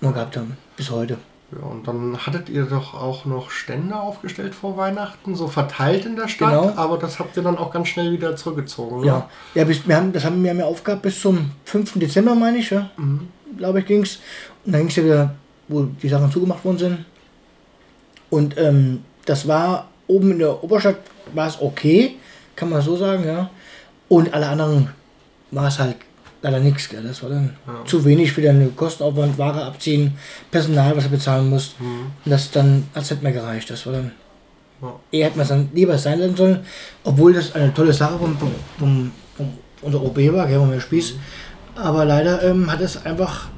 die 0.00 0.06
wir 0.06 0.12
gehabt 0.12 0.36
haben, 0.36 0.56
bis 0.76 0.90
heute. 0.90 1.18
Ja, 1.52 1.64
und 1.64 1.86
dann 1.86 2.26
hattet 2.26 2.48
ihr 2.48 2.64
doch 2.64 2.94
auch 2.94 3.24
noch 3.24 3.50
Stände 3.50 3.94
aufgestellt 3.96 4.52
vor 4.54 4.76
Weihnachten, 4.76 5.36
so 5.36 5.46
verteilt 5.46 6.04
in 6.04 6.16
der 6.16 6.26
Stadt, 6.26 6.50
Genau. 6.50 6.72
aber 6.76 6.98
das 6.98 7.20
habt 7.20 7.36
ihr 7.36 7.42
dann 7.44 7.56
auch 7.56 7.72
ganz 7.72 7.86
schnell 7.88 8.10
wieder 8.10 8.34
zurückgezogen. 8.34 9.00
ne? 9.00 9.06
Ja, 9.06 9.28
ja 9.54 9.64
bis, 9.64 9.86
wir 9.86 9.96
haben, 9.96 10.12
das 10.12 10.24
haben 10.24 10.42
wir 10.42 10.52
ja 10.52 10.64
aufgehabt 10.64 11.02
bis 11.02 11.20
zum 11.20 11.52
5. 11.64 12.00
Dezember, 12.00 12.34
meine 12.34 12.58
ich, 12.58 12.70
ja. 12.70 12.90
glaube 13.56 13.78
ich, 13.80 13.86
ging 13.86 14.02
es. 14.02 14.18
Und 14.64 14.72
dann 14.72 14.80
ging 14.80 14.88
es 14.88 14.96
ja 14.96 15.04
wieder, 15.04 15.34
wo 15.68 15.82
die 15.84 16.08
Sachen 16.08 16.32
zugemacht 16.32 16.64
worden 16.64 16.78
sind. 16.78 17.04
Und 18.28 18.58
ähm, 18.58 19.04
das 19.24 19.46
war 19.46 19.86
oben 20.08 20.32
in 20.32 20.40
der 20.40 20.64
Oberstadt, 20.64 20.96
war 21.32 21.46
es 21.46 21.60
okay, 21.60 22.16
kann 22.56 22.70
man 22.70 22.82
so 22.82 22.96
sagen, 22.96 23.24
ja. 23.24 23.50
Und 24.08 24.34
alle 24.34 24.48
anderen 24.48 24.90
war 25.52 25.68
es 25.68 25.78
halt 25.78 25.96
leider 26.50 26.62
nichts, 26.62 26.88
gell. 26.88 27.02
Das 27.02 27.22
war 27.22 27.30
dann 27.30 27.50
zu 27.84 28.04
wenig 28.04 28.32
für 28.32 28.40
den 28.42 28.74
Kostenaufwand, 28.76 29.36
Ware 29.38 29.64
abziehen, 29.64 30.14
Personal, 30.50 30.96
was 30.96 31.04
er 31.04 31.10
bezahlen 31.10 31.48
muss. 31.50 31.74
Und 31.80 32.30
das 32.30 32.50
dann, 32.50 32.86
als 32.94 33.10
hätte 33.10 33.24
mir 33.24 33.32
gereicht. 33.32 33.68
Das 33.70 33.84
war 33.86 33.92
dann 33.94 34.12
Ja. 34.82 34.92
eher 35.10 35.26
hätte 35.26 35.36
man 35.38 35.42
es 35.44 35.48
dann 35.48 35.68
lieber 35.74 35.96
sein 35.98 36.18
lassen 36.20 36.36
sollen, 36.36 36.58
obwohl 37.04 37.32
das 37.32 37.54
eine 37.54 37.72
tolle 37.72 37.92
Sache 37.92 38.18
vom, 38.18 38.36
vom, 38.38 38.50
vom, 38.78 39.12
vom 39.36 39.48
unser 39.82 40.02
OB 40.02 40.18
war, 40.32 40.46
gell, 40.46 40.58
vom 40.58 40.80
Spieß. 40.80 41.14
Aber 41.76 42.04
leider 42.04 42.42
ähm, 42.42 42.70
hat 42.70 42.80
es 42.80 43.04
einfach, 43.04 43.48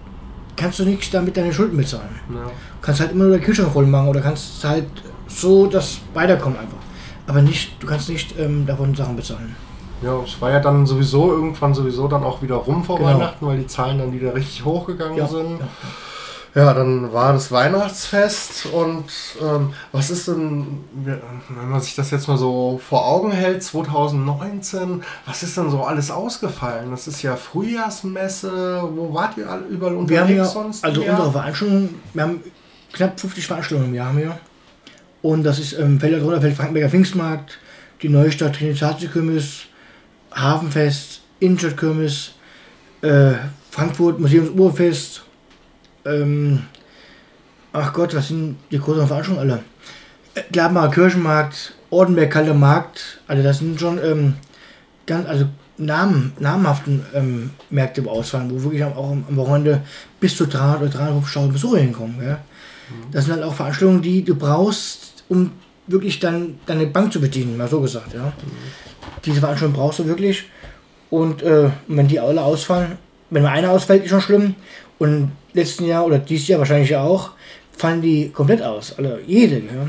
kannst 0.56 0.78
du 0.80 0.84
nicht 0.84 1.12
damit 1.14 1.36
deine 1.36 1.52
Schulden 1.52 1.76
bezahlen. 1.76 2.20
Ja. 2.34 2.50
Kannst 2.82 3.00
halt 3.00 3.12
immer 3.12 3.24
nur 3.24 3.36
den 3.36 3.42
Kühlschrank 3.44 3.72
voll 3.72 3.86
machen 3.86 4.08
oder 4.08 4.20
kannst 4.20 4.64
halt 4.64 4.86
so 5.28 5.66
das 5.66 5.98
weiterkommen 6.14 6.58
einfach. 6.58 6.78
Aber 7.26 7.42
nicht, 7.42 7.72
du 7.80 7.86
kannst 7.86 8.08
nicht 8.08 8.34
ähm, 8.38 8.64
davon 8.66 8.94
Sachen 8.94 9.14
bezahlen. 9.16 9.54
Ja, 10.02 10.20
es 10.24 10.40
war 10.40 10.50
ja 10.50 10.60
dann 10.60 10.86
sowieso 10.86 11.32
irgendwann 11.32 11.74
sowieso 11.74 12.06
dann 12.08 12.22
auch 12.24 12.40
wieder 12.42 12.54
rum 12.56 12.84
vor 12.84 12.96
Genau. 12.98 13.10
Weihnachten, 13.10 13.46
weil 13.46 13.58
die 13.58 13.66
Zahlen 13.66 13.98
dann 13.98 14.12
wieder 14.12 14.34
richtig 14.34 14.64
hochgegangen 14.64 15.16
Ja, 15.16 15.26
sind. 15.26 15.58
ja. 15.60 15.68
Ja, 16.54 16.72
dann 16.74 17.12
war 17.12 17.34
das 17.34 17.52
Weihnachtsfest 17.52 18.66
und 18.72 19.04
ähm, 19.40 19.74
was 19.92 20.10
ist 20.10 20.26
denn, 20.28 20.82
wenn 21.04 21.68
man 21.68 21.80
sich 21.80 21.94
das 21.94 22.10
jetzt 22.10 22.26
mal 22.26 22.38
so 22.38 22.80
vor 22.82 23.06
Augen 23.06 23.30
hält, 23.30 23.62
2019, 23.62 25.02
was 25.26 25.42
ist 25.42 25.56
denn 25.56 25.70
so 25.70 25.82
alles 25.84 26.10
ausgefallen? 26.10 26.90
Das 26.90 27.06
ist 27.06 27.22
ja 27.22 27.36
Frühjahrsmesse, 27.36 28.82
wo 28.94 29.12
wart 29.14 29.36
ihr 29.36 29.48
alle 29.48 29.64
überall 29.66 29.94
unterwegs 29.94 30.10
Wir 30.10 30.20
haben 30.22 30.36
ja, 30.36 30.44
sonst? 30.46 30.84
also 30.84 31.00
im 31.02 31.06
Jahr? 31.06 31.16
unsere 31.18 31.32
Veranstaltungen, 31.32 31.94
wir 32.14 32.22
haben 32.22 32.40
knapp 32.92 33.20
50 33.20 33.46
Veranstaltungen 33.46 33.90
im 33.90 33.94
Jahr 33.94 34.08
haben 34.08 34.18
wir. 34.18 34.38
Und 35.22 35.44
das 35.44 35.58
ist 35.58 35.74
ähm, 35.78 35.98
darunter 35.98 36.40
fällt 36.40 36.56
Frankenberger 36.56 36.88
Pfingstmarkt, 36.88 37.58
die 38.02 38.08
Neustadt 38.08 38.56
Trinitatis-Kirmes, 38.56 39.64
Hafenfest, 40.40 41.20
Innenstadtkirmes, 41.40 42.32
äh, 43.02 43.32
Frankfurt 43.70 44.18
Museumsurfest, 44.18 45.22
ähm, 46.04 46.64
ach 47.72 47.92
Gott, 47.92 48.14
was 48.14 48.28
sind 48.28 48.56
die 48.70 48.78
großen 48.78 49.06
Veranstaltungen 49.06 49.50
alle? 49.50 49.62
Äh, 50.34 50.42
Glabenbacher 50.50 50.90
Kirchenmarkt, 50.90 51.74
Ordenberg 51.90 52.30
Kalter 52.30 52.54
Markt, 52.54 53.20
also 53.26 53.42
das 53.42 53.58
sind 53.58 53.78
schon 53.80 53.98
ähm, 54.02 54.34
ganz, 55.06 55.28
also 55.28 55.46
Namen, 55.78 56.32
namhaften 56.40 57.06
ähm, 57.14 57.50
Märkte 57.70 58.04
ausfallen, 58.08 58.50
wo 58.50 58.62
wirklich 58.64 58.82
auch 58.82 59.12
am, 59.12 59.24
am 59.28 59.36
Wochenende 59.36 59.82
bis 60.18 60.36
zu 60.36 60.46
300 60.46 60.82
oder 60.94 61.20
350.000 61.20 61.52
Besucher 61.52 61.78
hinkommen. 61.78 62.18
Gell? 62.18 62.38
Das 63.12 63.24
sind 63.24 63.34
halt 63.34 63.44
auch 63.44 63.54
Veranstaltungen, 63.54 64.02
die 64.02 64.24
du 64.24 64.34
brauchst, 64.34 65.24
um 65.28 65.52
wirklich 65.88 66.20
dann 66.20 66.58
deine 66.66 66.86
Bank 66.86 67.12
zu 67.12 67.20
bedienen, 67.20 67.56
mal 67.56 67.68
so 67.68 67.80
gesagt. 67.80 68.14
Ja? 68.14 68.32
Diese 69.24 69.40
Veranstaltung 69.40 69.76
brauchst 69.76 69.98
du 69.98 70.06
wirklich. 70.06 70.44
Und 71.10 71.42
äh, 71.42 71.70
wenn 71.86 72.08
die 72.08 72.20
alle 72.20 72.42
ausfallen, 72.42 72.98
wenn 73.30 73.42
mal 73.42 73.50
einer 73.50 73.70
ausfällt, 73.70 74.04
ist 74.04 74.10
schon 74.10 74.20
schlimm. 74.20 74.54
Und 74.98 75.32
letzten 75.52 75.86
Jahr 75.86 76.06
oder 76.06 76.18
dieses 76.18 76.48
Jahr 76.48 76.58
wahrscheinlich 76.58 76.94
auch, 76.96 77.30
fallen 77.76 78.02
die 78.02 78.30
komplett 78.30 78.62
aus. 78.62 78.94
Also 78.98 79.18
jede. 79.26 79.56
Ja? 79.56 79.88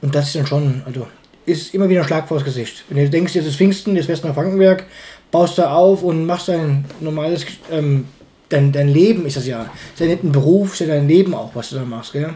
Und 0.00 0.14
das 0.14 0.26
ist 0.26 0.36
dann 0.36 0.46
schon, 0.46 0.82
also 0.84 1.06
ist 1.44 1.74
immer 1.74 1.88
wieder 1.88 2.02
ein 2.02 2.06
Schlag 2.06 2.28
vors 2.28 2.44
Gesicht. 2.44 2.84
Wenn 2.88 3.04
du 3.04 3.10
denkst, 3.10 3.34
jetzt 3.34 3.46
ist 3.46 3.56
Pfingsten, 3.56 3.96
jetzt 3.96 4.08
wärst 4.08 4.22
du 4.22 4.28
nach 4.28 4.34
Frankenberg, 4.34 4.84
baust 5.30 5.58
da 5.58 5.74
auf 5.74 6.02
und 6.02 6.24
machst 6.26 6.48
dein 6.48 6.84
normales 7.00 7.44
ähm, 7.70 8.06
dein, 8.52 8.72
dein 8.72 8.88
Leben 8.88 9.26
ist 9.26 9.36
das 9.36 9.46
ja. 9.46 9.70
Ist 9.92 10.00
ja 10.00 10.06
nicht 10.06 10.22
ein 10.22 10.32
Beruf, 10.32 10.78
ist 10.80 10.88
dein 10.88 11.08
Leben 11.08 11.34
auch, 11.34 11.50
was 11.54 11.70
du 11.70 11.76
da 11.76 11.84
machst, 11.84 12.12
gell? 12.12 12.34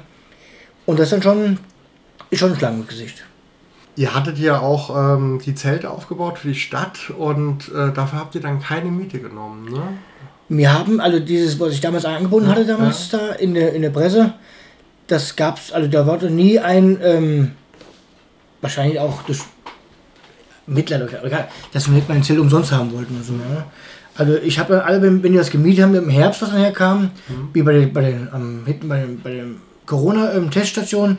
Und 0.86 0.98
das 0.98 1.06
ist 1.06 1.12
dann 1.12 1.22
schon, 1.22 1.58
ist 2.30 2.38
schon 2.38 2.52
ein 2.52 2.59
Schlag 2.59 2.75
ins 2.75 2.88
Gesicht. 2.88 3.25
Ihr 3.97 4.14
hattet 4.14 4.38
ja 4.38 4.61
auch 4.61 5.16
ähm, 5.16 5.40
die 5.45 5.54
Zelte 5.54 5.90
aufgebaut 5.90 6.38
für 6.38 6.49
die 6.49 6.54
Stadt 6.54 7.11
und 7.16 7.68
äh, 7.73 7.92
dafür 7.92 8.18
habt 8.18 8.35
ihr 8.35 8.42
dann 8.42 8.61
keine 8.61 8.90
Miete 8.90 9.18
genommen, 9.18 9.71
ne? 9.71 9.83
Wir 10.49 10.73
haben, 10.73 11.00
also 11.00 11.18
dieses, 11.18 11.59
was 11.59 11.73
ich 11.73 11.80
damals 11.80 12.04
angeboten 12.04 12.47
hatte, 12.47 12.64
damals 12.64 13.11
ja. 13.11 13.18
da 13.18 13.33
in 13.33 13.54
der, 13.54 13.73
in 13.75 13.83
der 13.83 13.90
Presse, 13.90 14.35
das 15.09 15.35
gab's, 15.35 15.73
also 15.73 15.88
da 15.88 16.06
wurde 16.06 16.30
nie 16.30 16.61
ein, 16.61 16.99
ähm, 17.02 17.52
wahrscheinlich 18.61 19.00
auch 19.00 19.23
durch 19.23 19.40
Mittler, 20.66 21.09
dass 21.73 21.88
wir 21.88 21.95
nicht 21.95 22.09
mein 22.09 22.23
Zelt 22.23 22.38
umsonst 22.38 22.71
haben 22.71 22.92
wollten. 22.92 23.21
So, 23.23 23.33
ja. 23.33 23.66
Also 24.16 24.37
ich 24.37 24.59
habe 24.59 24.85
alle, 24.85 25.02
wenn, 25.02 25.23
wenn 25.23 25.33
die 25.33 25.38
das 25.38 25.50
gemietet 25.50 25.85
haben 25.85 25.95
im 25.95 26.09
Herbst, 26.09 26.42
was 26.42 26.50
dann 26.50 26.61
herkam, 26.61 27.11
mhm. 27.28 27.49
wie 27.52 27.62
bei 27.62 27.73
den, 27.73 27.92
bei 27.92 28.02
den, 28.02 28.28
um, 28.28 28.64
hinten 28.66 28.88
bei 28.88 29.00
den, 29.00 29.21
bei 29.21 29.30
den 29.30 29.61
Corona-Teststationen, 29.85 31.18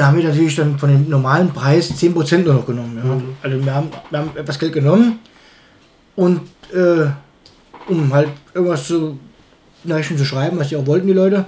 da 0.00 0.06
haben 0.06 0.16
wir 0.16 0.24
natürlich 0.24 0.56
dann 0.56 0.78
von 0.78 0.88
dem 0.88 1.10
normalen 1.10 1.50
Preis 1.52 1.90
10% 1.90 2.38
nur 2.38 2.54
noch 2.54 2.66
genommen. 2.66 2.96
Ja. 2.96 3.04
Mhm. 3.04 3.36
Also 3.42 3.64
wir 3.66 3.74
haben, 3.74 3.90
wir 4.08 4.18
haben 4.18 4.30
etwas 4.34 4.58
Geld 4.58 4.72
genommen 4.72 5.18
und 6.16 6.40
äh, 6.72 7.04
um 7.86 8.10
halt 8.10 8.30
irgendwas 8.54 8.86
zu 8.86 9.18
Nachrichten 9.84 10.16
zu 10.16 10.24
schreiben, 10.24 10.58
was 10.58 10.68
die 10.68 10.76
auch 10.76 10.86
wollten, 10.86 11.06
die 11.06 11.12
Leute. 11.12 11.44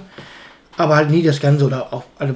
Aber 0.77 0.95
halt 0.95 1.09
nie 1.09 1.23
das 1.23 1.39
Ganze 1.39 1.65
oder 1.65 1.91
auch 1.91 2.03
alle 2.19 2.35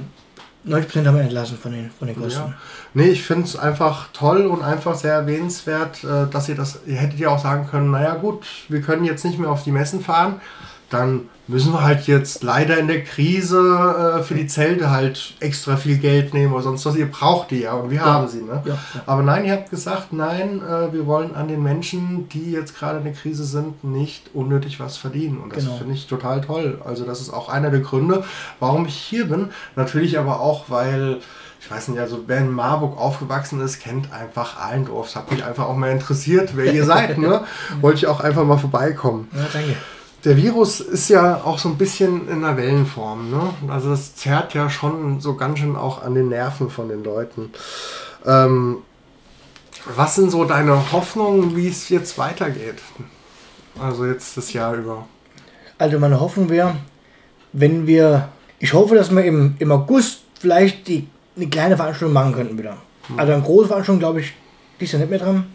90% 0.66 1.06
haben 1.06 1.14
wir 1.14 1.22
entlassen 1.22 1.56
von 1.56 1.70
den, 1.70 1.92
von 1.96 2.08
den 2.08 2.20
Kosten. 2.20 2.48
Ja. 2.48 2.54
Nee, 2.94 3.10
ich 3.10 3.22
finde 3.22 3.44
es 3.44 3.56
einfach 3.56 4.08
toll 4.12 4.46
und 4.46 4.64
einfach 4.64 4.96
sehr 4.96 5.14
erwähnenswert, 5.14 6.02
äh, 6.02 6.26
dass 6.28 6.48
ihr 6.48 6.56
das, 6.56 6.80
ihr 6.84 6.96
hättet 6.96 7.20
ja 7.20 7.28
auch 7.28 7.40
sagen 7.40 7.68
können, 7.70 7.92
naja 7.92 8.14
gut, 8.14 8.44
wir 8.68 8.80
können 8.80 9.04
jetzt 9.04 9.24
nicht 9.24 9.38
mehr 9.38 9.50
auf 9.50 9.62
die 9.62 9.70
Messen 9.70 10.00
fahren, 10.00 10.40
dann 10.90 11.28
müssen 11.48 11.72
wir 11.72 11.82
halt 11.82 12.06
jetzt 12.06 12.42
leider 12.42 12.78
in 12.78 12.88
der 12.88 13.02
Krise 13.04 14.18
äh, 14.18 14.22
für 14.22 14.34
die 14.34 14.46
Zelte 14.46 14.90
halt 14.90 15.34
extra 15.40 15.76
viel 15.76 15.98
Geld 15.98 16.34
nehmen 16.34 16.52
oder 16.52 16.62
sonst 16.62 16.84
was. 16.86 16.96
Ihr 16.96 17.10
braucht 17.10 17.50
die 17.50 17.60
ja 17.60 17.72
und 17.72 17.90
wir 17.90 17.98
ja. 17.98 18.04
haben 18.04 18.28
sie. 18.28 18.42
Ne? 18.42 18.62
Ja, 18.64 18.74
ja. 18.74 19.02
Aber 19.06 19.22
nein, 19.22 19.44
ihr 19.44 19.52
habt 19.52 19.70
gesagt, 19.70 20.12
nein, 20.12 20.62
äh, 20.62 20.92
wir 20.92 21.06
wollen 21.06 21.34
an 21.34 21.48
den 21.48 21.62
Menschen, 21.62 22.28
die 22.28 22.52
jetzt 22.52 22.78
gerade 22.78 22.98
in 22.98 23.04
der 23.04 23.12
Krise 23.14 23.44
sind, 23.44 23.82
nicht 23.84 24.30
unnötig 24.34 24.78
was 24.80 24.96
verdienen. 24.96 25.38
Und 25.38 25.54
das 25.56 25.64
genau. 25.64 25.76
finde 25.76 25.94
ich 25.94 26.06
total 26.06 26.40
toll. 26.40 26.80
Also 26.84 27.04
das 27.04 27.20
ist 27.20 27.30
auch 27.30 27.48
einer 27.48 27.70
der 27.70 27.80
Gründe, 27.80 28.24
warum 28.60 28.86
ich 28.86 28.96
hier 28.96 29.26
bin. 29.26 29.48
Natürlich 29.76 30.18
aber 30.18 30.40
auch, 30.40 30.66
weil 30.68 31.18
ich 31.60 31.70
weiß 31.70 31.88
nicht, 31.88 31.98
also 31.98 32.24
wer 32.26 32.38
in 32.38 32.52
Marburg 32.52 32.96
aufgewachsen 32.98 33.60
ist, 33.60 33.80
kennt 33.80 34.12
einfach 34.12 34.58
Allendorf. 34.60 35.08
Es 35.08 35.16
hat 35.16 35.30
mich 35.30 35.44
einfach 35.44 35.66
auch 35.66 35.76
mal 35.76 35.90
interessiert, 35.90 36.50
wer 36.54 36.72
ihr 36.72 36.84
seid. 36.84 37.08
Ne? 37.18 37.44
Wollte 37.80 37.98
ich 37.98 38.06
auch 38.06 38.20
einfach 38.20 38.44
mal 38.44 38.58
vorbeikommen. 38.58 39.28
Ja, 39.34 39.46
danke 39.52 39.74
der 40.24 40.36
Virus 40.36 40.80
ist 40.80 41.08
ja 41.08 41.42
auch 41.44 41.58
so 41.58 41.68
ein 41.68 41.78
bisschen 41.78 42.28
in 42.28 42.44
einer 42.44 42.56
Wellenform. 42.56 43.30
Ne? 43.30 43.54
Also 43.68 43.90
das 43.90 44.16
zerrt 44.16 44.54
ja 44.54 44.68
schon 44.68 45.20
so 45.20 45.34
ganz 45.34 45.60
schön 45.60 45.76
auch 45.76 46.02
an 46.02 46.14
den 46.14 46.28
Nerven 46.28 46.70
von 46.70 46.88
den 46.88 47.04
Leuten. 47.04 47.50
Ähm, 48.26 48.78
was 49.94 50.16
sind 50.16 50.30
so 50.30 50.44
deine 50.44 50.92
Hoffnungen, 50.92 51.56
wie 51.56 51.68
es 51.68 51.88
jetzt 51.88 52.18
weitergeht? 52.18 52.76
Also 53.80 54.06
jetzt 54.06 54.36
das 54.36 54.52
Jahr 54.52 54.74
über. 54.74 55.06
Also 55.78 55.98
meine 56.00 56.20
Hoffnung 56.20 56.48
wäre, 56.48 56.74
wenn 57.52 57.86
wir, 57.86 58.28
ich 58.58 58.72
hoffe, 58.72 58.96
dass 58.96 59.10
wir 59.10 59.24
im, 59.24 59.54
im 59.60 59.70
August 59.70 60.22
vielleicht 60.40 60.88
die, 60.88 61.06
eine 61.36 61.48
kleine 61.48 61.76
Veranstaltung 61.76 62.12
machen 62.12 62.34
könnten 62.34 62.58
wieder. 62.58 62.76
Hm. 63.06 63.18
Also 63.18 63.32
eine 63.32 63.42
große 63.42 63.68
Veranstaltung, 63.68 64.00
glaube 64.00 64.20
ich, 64.20 64.32
die 64.80 64.84
ist 64.84 64.92
ja 64.92 64.98
nicht 64.98 65.10
mehr 65.10 65.20
dran. 65.20 65.46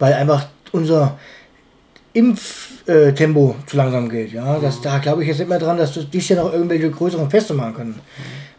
Weil 0.00 0.14
einfach 0.14 0.46
unser 0.72 1.18
Impftempo 2.18 3.56
zu 3.66 3.76
langsam 3.76 4.08
geht. 4.08 4.32
Ja? 4.32 4.58
Das, 4.58 4.80
da 4.80 4.98
glaube 4.98 5.22
ich 5.22 5.28
jetzt 5.28 5.38
nicht 5.38 5.48
mehr 5.48 5.58
dran, 5.58 5.78
dass 5.78 5.98
dies 6.10 6.28
Jahr 6.28 6.44
noch 6.44 6.52
irgendwelche 6.52 6.90
größeren 6.90 7.30
Feste 7.30 7.54
machen 7.54 7.74
können. 7.74 8.00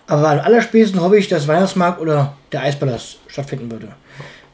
Aber 0.07 0.29
am 0.29 0.39
allerspätestens 0.39 1.01
hoffe 1.01 1.17
ich, 1.17 1.27
dass 1.27 1.47
Weihnachtsmarkt 1.47 2.01
oder 2.01 2.35
der 2.51 2.63
Eispalast 2.63 3.19
stattfinden 3.27 3.71
würde. 3.71 3.89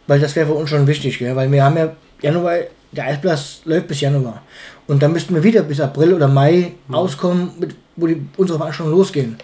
Weil 0.07 0.19
das 0.19 0.35
wäre 0.35 0.47
für 0.47 0.53
uns 0.53 0.69
schon 0.69 0.85
wichtig, 0.85 1.17
gell? 1.19 1.35
weil 1.35 1.51
wir 1.51 1.63
haben 1.63 1.77
ja 1.77 1.93
Januar, 2.21 2.55
der 2.91 3.05
Eispalast 3.05 3.65
läuft 3.65 3.87
bis 3.87 4.01
Januar. 4.01 4.41
Und 4.87 5.01
dann 5.01 5.13
müssten 5.13 5.33
wir 5.33 5.43
wieder 5.43 5.63
bis 5.63 5.79
April 5.79 6.13
oder 6.13 6.27
Mai 6.27 6.73
mhm. 6.87 6.95
auskommen, 6.95 7.51
mit, 7.59 7.75
wo 7.95 8.07
die, 8.07 8.21
unsere 8.37 8.59
Veranstaltungen 8.59 8.97
losgehen. 8.97 9.37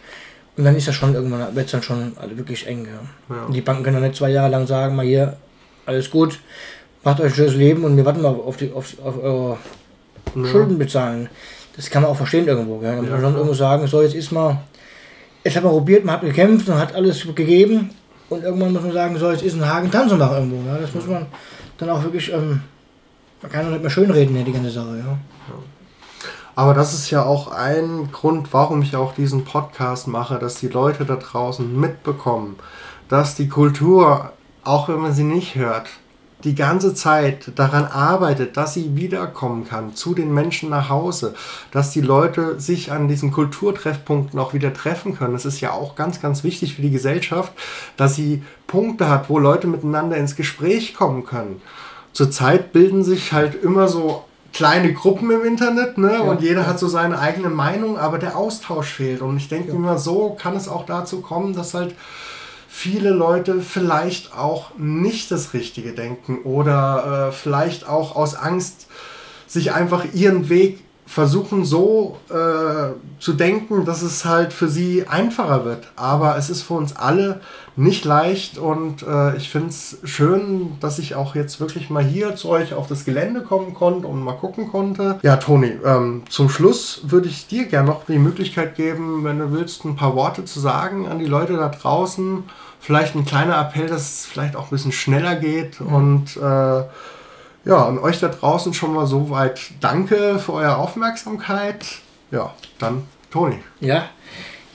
Und 0.57 0.65
dann 0.65 0.75
ist 0.75 0.87
das 0.87 0.95
schon 0.95 1.15
irgendwann, 1.15 1.55
wird 1.55 1.65
es 1.65 1.71
dann 1.71 1.81
schon 1.81 2.13
also 2.17 2.37
wirklich 2.37 2.67
eng. 2.67 2.85
Ja. 2.85 3.35
Ja. 3.35 3.45
Und 3.45 3.53
die 3.53 3.61
Banken 3.61 3.83
können 3.83 3.95
dann 3.95 4.03
nicht 4.03 4.17
zwei 4.17 4.29
Jahre 4.29 4.51
lang 4.51 4.67
sagen, 4.67 4.95
mal 4.95 5.05
hier, 5.05 5.37
alles 5.85 6.11
gut, 6.11 6.39
macht 7.03 7.19
euch 7.19 7.31
ein 7.31 7.35
schönes 7.35 7.55
Leben 7.55 7.83
und 7.83 7.97
wir 7.97 8.05
warten 8.05 8.21
mal 8.21 8.29
auf, 8.29 8.57
die, 8.57 8.71
auf, 8.71 8.93
auf 9.03 9.21
eure 9.21 9.57
ja. 10.35 10.45
Schulden 10.45 10.77
bezahlen. 10.77 11.29
Das 11.75 11.89
kann 11.89 12.03
man 12.03 12.11
auch 12.11 12.17
verstehen 12.17 12.47
irgendwo. 12.47 12.77
Gell? 12.77 12.95
Da 12.95 13.01
muss 13.01 13.09
man 13.09 13.21
schon 13.21 13.35
irgendwo 13.35 13.53
sagen, 13.53 13.87
so 13.87 14.01
jetzt 14.01 14.15
ist 14.15 14.31
mal, 14.31 14.57
jetzt 15.43 15.55
hat 15.55 15.63
man 15.63 15.71
probiert, 15.71 16.05
man 16.05 16.15
hat 16.15 16.21
gekämpft 16.21 16.67
und 16.69 16.77
hat 16.77 16.93
alles 16.93 17.25
gegeben 17.35 17.91
und 18.29 18.43
irgendwann 18.43 18.73
muss 18.73 18.83
man 18.83 18.93
sagen, 18.93 19.17
so 19.17 19.31
jetzt 19.31 19.43
ist 19.43 19.55
ein 19.55 19.67
Haken 19.67 19.91
Tanzenbach 19.91 20.33
irgendwo. 20.33 20.67
Ja? 20.69 20.77
Das 20.77 20.93
muss 20.93 21.07
man 21.07 21.25
dann 21.77 21.89
auch 21.89 22.03
wirklich, 22.03 22.31
ähm, 22.31 22.61
man 23.41 23.51
kann 23.51 23.65
doch 23.65 23.71
nicht 23.71 23.81
mehr 23.81 23.89
schönreden, 23.91 24.35
ja, 24.35 24.43
die 24.43 24.53
ganze 24.53 24.69
Sache. 24.69 24.97
Ja? 24.97 25.17
Aber 26.55 26.73
das 26.73 26.93
ist 26.93 27.09
ja 27.09 27.23
auch 27.23 27.47
ein 27.51 28.09
Grund, 28.11 28.53
warum 28.53 28.81
ich 28.81 28.95
auch 28.95 29.15
diesen 29.15 29.45
Podcast 29.45 30.07
mache, 30.07 30.37
dass 30.37 30.55
die 30.55 30.67
Leute 30.67 31.05
da 31.05 31.15
draußen 31.15 31.79
mitbekommen, 31.79 32.57
dass 33.07 33.35
die 33.35 33.47
Kultur, 33.47 34.33
auch 34.63 34.89
wenn 34.89 34.99
man 34.99 35.13
sie 35.13 35.23
nicht 35.23 35.55
hört, 35.55 35.87
die 36.43 36.55
ganze 36.55 36.93
Zeit 36.93 37.51
daran 37.55 37.85
arbeitet, 37.85 38.57
dass 38.57 38.73
sie 38.73 38.95
wiederkommen 38.95 39.67
kann 39.67 39.95
zu 39.95 40.13
den 40.13 40.33
Menschen 40.33 40.69
nach 40.69 40.89
Hause, 40.89 41.33
dass 41.71 41.91
die 41.91 42.01
Leute 42.01 42.59
sich 42.59 42.91
an 42.91 43.07
diesen 43.07 43.31
Kulturtreffpunkten 43.31 44.39
auch 44.39 44.53
wieder 44.53 44.73
treffen 44.73 45.17
können. 45.17 45.33
Das 45.33 45.45
ist 45.45 45.61
ja 45.61 45.71
auch 45.71 45.95
ganz, 45.95 46.21
ganz 46.21 46.43
wichtig 46.43 46.75
für 46.75 46.81
die 46.81 46.91
Gesellschaft, 46.91 47.53
dass 47.97 48.15
sie 48.15 48.43
Punkte 48.67 49.09
hat, 49.09 49.29
wo 49.29 49.39
Leute 49.39 49.67
miteinander 49.67 50.17
ins 50.17 50.35
Gespräch 50.35 50.93
kommen 50.93 51.25
können. 51.25 51.61
Zurzeit 52.13 52.73
bilden 52.73 53.03
sich 53.03 53.33
halt 53.33 53.61
immer 53.61 53.87
so 53.87 54.23
kleine 54.53 54.93
Gruppen 54.93 55.31
im 55.31 55.45
Internet, 55.45 55.97
ne? 55.97 56.13
Ja, 56.13 56.19
und 56.21 56.41
jeder 56.41 56.61
ja. 56.61 56.67
hat 56.67 56.79
so 56.79 56.87
seine 56.87 57.19
eigene 57.19 57.49
Meinung, 57.49 57.97
aber 57.97 58.17
der 58.17 58.37
Austausch 58.37 58.89
fehlt. 58.89 59.21
Und 59.21 59.37
ich 59.37 59.47
denke 59.47 59.69
ja. 59.69 59.75
immer, 59.75 59.97
so 59.97 60.35
kann 60.39 60.55
es 60.55 60.67
auch 60.67 60.85
dazu 60.85 61.21
kommen, 61.21 61.55
dass 61.55 61.73
halt 61.73 61.95
viele 62.73 63.09
Leute 63.09 63.61
vielleicht 63.61 64.33
auch 64.33 64.71
nicht 64.77 65.29
das 65.29 65.53
Richtige 65.53 65.91
denken 65.91 66.39
oder 66.43 67.27
äh, 67.27 67.31
vielleicht 67.33 67.85
auch 67.87 68.15
aus 68.15 68.33
Angst 68.33 68.87
sich 69.45 69.73
einfach 69.73 70.05
ihren 70.13 70.47
Weg 70.47 70.79
versuchen 71.11 71.65
so 71.65 72.19
äh, 72.29 72.93
zu 73.19 73.33
denken, 73.33 73.83
dass 73.83 74.01
es 74.01 74.23
halt 74.23 74.53
für 74.53 74.69
sie 74.69 75.09
einfacher 75.09 75.65
wird. 75.65 75.91
Aber 75.97 76.37
es 76.37 76.49
ist 76.49 76.61
für 76.61 76.75
uns 76.75 76.95
alle 76.95 77.41
nicht 77.75 78.05
leicht 78.05 78.57
und 78.57 79.03
äh, 79.03 79.35
ich 79.35 79.49
finde 79.49 79.69
es 79.69 79.97
schön, 80.05 80.77
dass 80.79 80.99
ich 80.99 81.15
auch 81.15 81.35
jetzt 81.35 81.59
wirklich 81.59 81.89
mal 81.89 82.01
hier 82.01 82.37
zu 82.37 82.47
euch 82.47 82.73
auf 82.73 82.87
das 82.87 83.03
Gelände 83.03 83.41
kommen 83.41 83.73
konnte 83.73 84.07
und 84.07 84.23
mal 84.23 84.37
gucken 84.37 84.69
konnte. 84.69 85.19
Ja, 85.21 85.35
Toni, 85.35 85.73
ähm, 85.83 86.23
zum 86.29 86.49
Schluss 86.49 87.01
würde 87.03 87.27
ich 87.27 87.45
dir 87.45 87.65
gerne 87.65 87.89
noch 87.89 88.05
die 88.05 88.17
Möglichkeit 88.17 88.75
geben, 88.75 89.25
wenn 89.25 89.37
du 89.37 89.51
willst, 89.51 89.83
ein 89.83 89.97
paar 89.97 90.15
Worte 90.15 90.45
zu 90.45 90.61
sagen 90.61 91.09
an 91.09 91.19
die 91.19 91.25
Leute 91.25 91.57
da 91.57 91.67
draußen. 91.67 92.45
Vielleicht 92.79 93.15
ein 93.15 93.25
kleiner 93.25 93.59
Appell, 93.59 93.87
dass 93.87 94.01
es 94.01 94.25
vielleicht 94.25 94.55
auch 94.55 94.67
ein 94.67 94.69
bisschen 94.69 94.93
schneller 94.93 95.35
geht 95.35 95.81
und 95.81 96.37
äh, 96.37 96.83
ja, 97.65 97.85
an 97.85 97.99
euch 97.99 98.19
da 98.19 98.27
draußen 98.27 98.73
schon 98.73 98.93
mal 98.93 99.05
soweit 99.05 99.59
danke 99.79 100.39
für 100.39 100.53
eure 100.53 100.77
Aufmerksamkeit. 100.77 101.85
Ja, 102.31 102.53
dann 102.79 103.03
Toni. 103.29 103.57
Ja, 103.79 104.09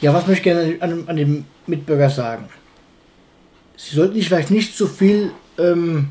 ja 0.00 0.14
was 0.14 0.26
möchte 0.26 0.50
ich 0.50 0.54
gerne 0.54 0.76
an, 0.80 1.04
an 1.06 1.16
den 1.16 1.46
Mitbürger 1.66 2.10
sagen? 2.10 2.48
Sie 3.76 3.94
sollten 3.94 4.14
sich 4.14 4.28
vielleicht 4.28 4.50
nicht 4.50 4.76
so 4.76 4.86
viel 4.86 5.32
ähm, 5.58 6.10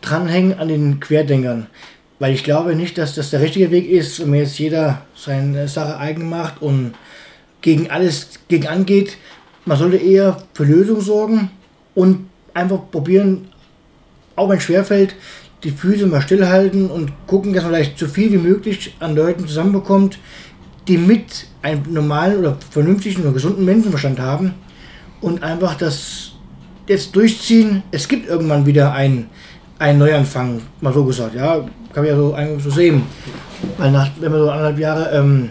dranhängen 0.00 0.58
an 0.58 0.68
den 0.68 0.98
Querdenkern, 0.98 1.68
weil 2.18 2.32
ich 2.32 2.42
glaube 2.42 2.74
nicht, 2.74 2.98
dass 2.98 3.14
das 3.14 3.30
der 3.30 3.40
richtige 3.40 3.70
Weg 3.70 3.88
ist, 3.88 4.20
wenn 4.20 4.34
jetzt 4.34 4.58
jeder 4.58 5.02
seine 5.14 5.68
Sache 5.68 5.98
eigen 5.98 6.28
macht 6.28 6.60
und 6.60 6.94
gegen 7.60 7.90
alles 7.90 8.30
gegen 8.48 8.66
angeht. 8.66 9.16
Man 9.64 9.78
sollte 9.78 9.96
eher 9.96 10.42
für 10.54 10.64
Lösungen 10.64 11.02
sorgen 11.02 11.50
und 11.94 12.28
einfach 12.52 12.80
probieren, 12.90 13.48
auch 14.34 14.48
wenn 14.48 14.58
es 14.58 14.64
schwerfällt, 14.64 15.14
die 15.64 15.70
Füße 15.70 16.06
mal 16.06 16.20
stillhalten 16.20 16.90
und 16.90 17.12
gucken, 17.26 17.52
dass 17.52 17.62
man 17.62 17.72
vielleicht 17.72 17.98
so 17.98 18.06
viel 18.06 18.32
wie 18.32 18.38
möglich 18.38 18.94
an 19.00 19.14
Leuten 19.14 19.46
zusammenbekommt, 19.46 20.18
die 20.88 20.98
mit 20.98 21.46
einem 21.62 21.82
normalen 21.92 22.38
oder 22.38 22.56
vernünftigen 22.70 23.22
oder 23.22 23.32
gesunden 23.32 23.64
Menschenverstand 23.64 24.18
haben 24.18 24.54
und 25.20 25.42
einfach 25.42 25.76
das 25.76 26.32
jetzt 26.88 27.14
durchziehen. 27.14 27.82
Es 27.92 28.08
gibt 28.08 28.28
irgendwann 28.28 28.66
wieder 28.66 28.92
einen, 28.92 29.28
einen 29.78 29.98
Neuanfang, 30.00 30.60
mal 30.80 30.92
so 30.92 31.04
gesagt, 31.04 31.34
ja, 31.34 31.60
kann 31.92 32.04
man 32.04 32.06
ja 32.06 32.16
so, 32.16 32.36
so 32.58 32.70
sehen. 32.70 33.02
Weil 33.78 33.92
nach, 33.92 34.10
wenn 34.18 34.32
man 34.32 34.40
so 34.40 34.50
anderthalb 34.50 34.78
Jahre 34.78 35.10
ähm, 35.12 35.50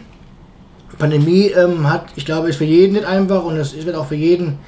Pandemie 0.97 1.47
ähm, 1.47 1.89
hat, 1.89 2.07
ich 2.15 2.25
glaube, 2.25 2.49
ist 2.49 2.57
für 2.57 2.65
jeden 2.65 2.93
nicht 2.93 3.05
einfach 3.05 3.43
und 3.43 3.55
es 3.55 3.85
wird 3.85 3.95
auch 3.95 4.07
für 4.07 4.15
jeden 4.15 4.59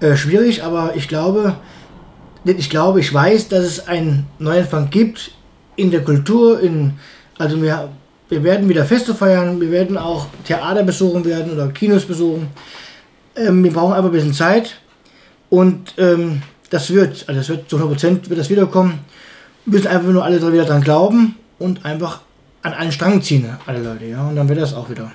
äh, 0.00 0.16
schwierig, 0.16 0.64
aber 0.64 0.92
ich 0.96 1.06
glaube, 1.06 1.54
ich 2.44 2.70
glaube, 2.70 3.00
ich 3.00 3.12
weiß, 3.12 3.48
dass 3.48 3.64
es 3.64 3.88
einen 3.88 4.26
Neuanfang 4.38 4.90
gibt 4.90 5.32
in 5.76 5.90
der 5.90 6.02
Kultur, 6.02 6.60
in 6.60 6.94
Also 7.38 7.60
wir, 7.62 7.90
wir 8.28 8.42
werden 8.44 8.68
wieder 8.68 8.84
Feste 8.84 9.14
feiern, 9.14 9.60
wir 9.60 9.70
werden 9.70 9.98
auch 9.98 10.26
Theater 10.44 10.82
besuchen 10.82 11.24
werden 11.24 11.52
oder 11.52 11.68
Kinos 11.68 12.04
besuchen. 12.04 12.48
Ähm, 13.36 13.62
wir 13.64 13.72
brauchen 13.72 13.92
einfach 13.92 14.10
ein 14.10 14.12
bisschen 14.12 14.34
Zeit 14.34 14.76
und 15.48 15.94
ähm, 15.98 16.42
das 16.70 16.90
wird, 16.92 17.24
also 17.28 17.40
das 17.40 17.48
wird 17.48 17.68
zu 17.68 17.76
100% 17.76 18.28
wird 18.28 18.38
das 18.38 18.50
wiederkommen. 18.50 19.00
Wir 19.64 19.74
müssen 19.74 19.88
einfach 19.88 20.08
nur 20.08 20.24
alle 20.24 20.52
wieder 20.52 20.64
dran 20.64 20.82
glauben 20.82 21.36
und 21.58 21.84
einfach 21.84 22.20
an 22.62 22.72
einen 22.72 22.92
Strang 22.92 23.22
ziehen, 23.22 23.48
alle 23.66 23.82
Leute, 23.82 24.04
ja, 24.06 24.28
und 24.28 24.36
dann 24.36 24.48
wird 24.48 24.60
das 24.60 24.74
auch 24.74 24.90
wieder. 24.90 25.12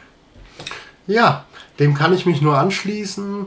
Ja, 1.08 1.46
dem 1.80 1.94
kann 1.94 2.14
ich 2.14 2.26
mich 2.26 2.42
nur 2.42 2.58
anschließen. 2.58 3.46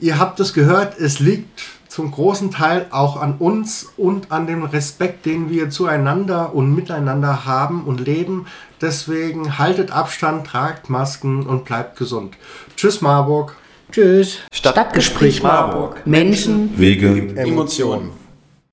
Ihr 0.00 0.18
habt 0.18 0.40
es 0.40 0.52
gehört, 0.52 0.98
es 0.98 1.20
liegt 1.20 1.62
zum 1.92 2.10
großen 2.10 2.50
Teil 2.50 2.86
auch 2.90 3.20
an 3.20 3.34
uns 3.38 3.92
und 3.98 4.32
an 4.32 4.46
dem 4.46 4.64
Respekt, 4.64 5.26
den 5.26 5.50
wir 5.50 5.68
zueinander 5.68 6.54
und 6.54 6.74
miteinander 6.74 7.44
haben 7.44 7.84
und 7.84 8.00
leben. 8.00 8.46
Deswegen 8.80 9.58
haltet 9.58 9.90
Abstand, 9.90 10.46
tragt 10.46 10.88
Masken 10.88 11.46
und 11.46 11.66
bleibt 11.66 11.98
gesund. 11.98 12.34
Tschüss 12.76 13.02
Marburg. 13.02 13.56
Tschüss. 13.90 14.38
Stadtgespräch 14.54 15.42
Marburg. 15.42 16.06
Menschen, 16.06 16.78
Wege, 16.78 17.36
Emotionen. 17.36 18.21